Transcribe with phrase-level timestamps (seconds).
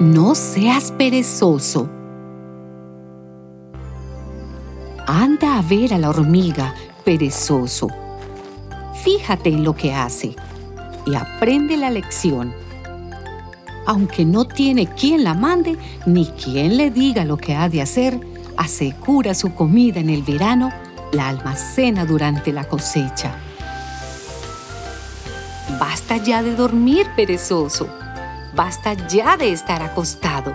[0.00, 1.88] No seas perezoso.
[5.08, 6.72] Anda a ver a la hormiga,
[7.04, 7.88] perezoso.
[9.02, 10.36] Fíjate en lo que hace
[11.04, 12.54] y aprende la lección.
[13.86, 18.20] Aunque no tiene quien la mande ni quien le diga lo que ha de hacer,
[18.56, 20.70] asegura su comida en el verano,
[21.10, 23.34] la almacena durante la cosecha.
[25.80, 27.88] Basta ya de dormir, perezoso.
[28.54, 30.52] Basta ya de estar acostado.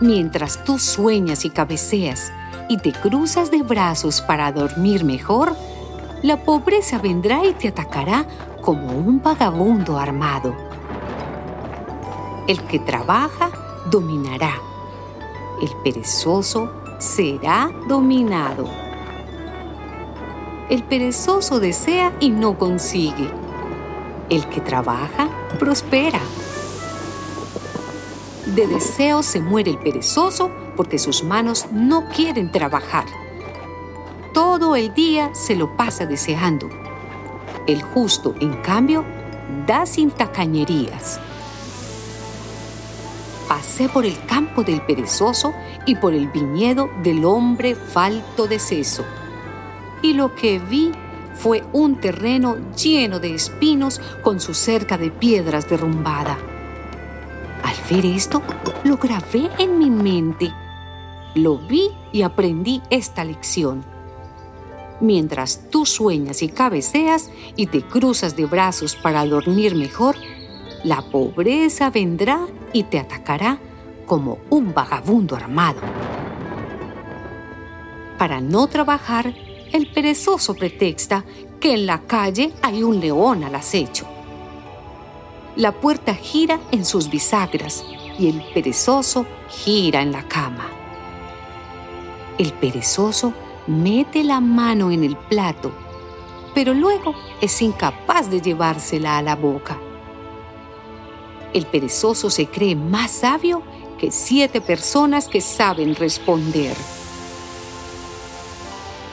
[0.00, 2.32] Mientras tú sueñas y cabeceas
[2.68, 5.56] y te cruzas de brazos para dormir mejor,
[6.22, 8.26] la pobreza vendrá y te atacará
[8.60, 10.54] como un vagabundo armado.
[12.46, 13.50] El que trabaja
[13.90, 14.54] dominará.
[15.62, 18.68] El perezoso será dominado.
[20.68, 23.30] El perezoso desea y no consigue.
[24.28, 26.20] El que trabaja prospera.
[28.46, 33.04] De deseo se muere el perezoso porque sus manos no quieren trabajar.
[34.32, 36.70] Todo el día se lo pasa deseando.
[37.66, 39.04] El justo, en cambio,
[39.66, 41.18] da sin tacañerías.
[43.48, 45.52] Pasé por el campo del perezoso
[45.84, 49.04] y por el viñedo del hombre falto de seso.
[50.02, 50.92] Y lo que vi
[51.34, 56.38] fue un terreno lleno de espinos con su cerca de piedras derrumbada
[57.88, 58.42] ver esto,
[58.84, 60.52] lo grabé en mi mente.
[61.34, 63.84] Lo vi y aprendí esta lección.
[65.00, 70.16] Mientras tú sueñas y cabeceas y te cruzas de brazos para dormir mejor,
[70.84, 73.58] la pobreza vendrá y te atacará
[74.06, 75.80] como un vagabundo armado.
[78.18, 79.34] Para no trabajar,
[79.72, 81.24] el perezoso pretexta
[81.60, 84.15] que en la calle hay un león al acecho
[85.56, 87.84] la puerta gira en sus bisagras
[88.18, 90.68] y el perezoso gira en la cama.
[92.38, 93.32] El perezoso
[93.66, 95.72] mete la mano en el plato,
[96.54, 99.78] pero luego es incapaz de llevársela a la boca.
[101.54, 103.62] El perezoso se cree más sabio
[103.98, 106.76] que siete personas que saben responder.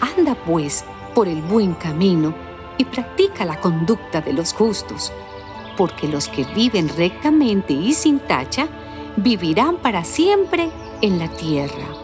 [0.02, 0.84] Anda pues
[1.16, 2.34] por el buen camino
[2.78, 5.14] y practica la conducta de los justos
[5.78, 8.67] porque los que viven rectamente y sin tacha
[9.17, 10.69] vivirán para siempre
[11.01, 12.03] en la tierra.